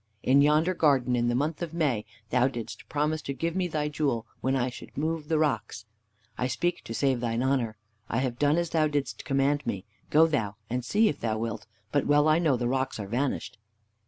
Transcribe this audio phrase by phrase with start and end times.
[0.23, 3.87] In yonder garden in the month of May thou didst promise to give me thy
[3.87, 5.85] jewel when I should move the rocks.
[6.39, 7.77] I speak to save thine honor.
[8.09, 9.85] I have done as thou didst command me.
[10.09, 13.59] Go thou and see if thou wilt, but well I know the rocks are vanished."